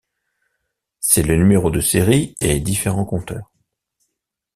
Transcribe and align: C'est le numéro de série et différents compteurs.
C'est 0.99 1.21
le 1.21 1.35
numéro 1.35 1.69
de 1.69 1.79
série 1.79 2.33
et 2.41 2.59
différents 2.59 3.05
compteurs. 3.05 3.51